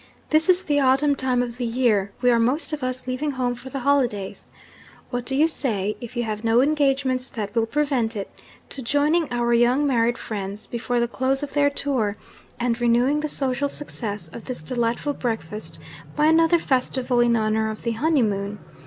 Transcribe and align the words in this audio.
This 0.31 0.49
is 0.49 0.63
the 0.63 0.79
autumn 0.79 1.13
time 1.15 1.43
of 1.43 1.57
the 1.57 1.63
year; 1.63 2.11
we 2.23 2.31
are 2.31 2.39
most 2.39 2.73
of 2.73 2.81
us 2.81 3.05
leaving 3.05 3.33
home 3.33 3.53
for 3.53 3.69
the 3.69 3.81
holidays. 3.81 4.47
What 5.11 5.25
do 5.27 5.35
you 5.35 5.45
say 5.45 5.95
(if 6.01 6.17
you 6.17 6.23
have 6.23 6.43
no 6.43 6.59
engagements 6.59 7.29
that 7.29 7.53
will 7.53 7.67
prevent 7.67 8.15
it) 8.15 8.27
to 8.69 8.81
joining 8.81 9.31
our 9.31 9.53
young 9.53 9.85
married 9.85 10.17
friends 10.17 10.65
before 10.65 10.99
the 10.99 11.07
close 11.07 11.43
of 11.43 11.53
their 11.53 11.69
tour, 11.69 12.17
and 12.59 12.81
renewing 12.81 13.19
the 13.19 13.29
social 13.29 13.69
success 13.69 14.27
of 14.29 14.45
this 14.45 14.63
delightful 14.63 15.13
breakfast 15.13 15.77
by 16.15 16.25
another 16.25 16.57
festival 16.57 17.19
in 17.19 17.35
honour 17.35 17.69
of 17.69 17.83
the 17.83 17.91
honeymoon? 17.91 18.57